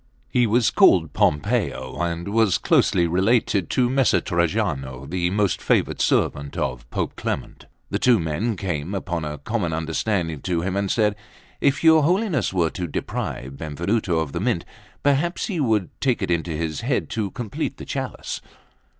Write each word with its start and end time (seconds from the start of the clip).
He 0.31 0.47
was 0.47 0.71
called 0.71 1.13
Pompeo, 1.13 2.01
and 2.01 2.29
was 2.29 2.57
closely 2.57 3.05
related 3.05 3.69
to 3.69 3.87
Messer 3.87 4.19
Trajano, 4.19 5.05
the 5.07 5.29
most 5.29 5.61
favoured 5.61 6.01
servant 6.01 6.57
of 6.57 6.89
Pope 6.89 7.15
Clement. 7.15 7.67
The 7.91 7.99
two 7.99 8.17
men 8.19 8.55
came, 8.55 8.95
upon 8.95 9.23
a 9.25 9.37
common 9.37 9.73
understanding, 9.73 10.41
to 10.41 10.61
him 10.61 10.75
and 10.75 10.89
said: 10.89 11.15
"If 11.59 11.83
your 11.83 12.01
Holiness 12.01 12.51
were 12.51 12.71
to 12.71 12.87
deprive 12.87 13.57
Benvenuto 13.59 14.17
of 14.17 14.31
the 14.31 14.39
Mint, 14.39 14.65
perhaps 15.03 15.45
he 15.45 15.59
would 15.59 15.89
take 16.01 16.23
it 16.23 16.31
into 16.31 16.49
his 16.49 16.81
head 16.81 17.07
to 17.11 17.29
complete 17.29 17.77
the 17.77 17.85
chalice." 17.85 18.41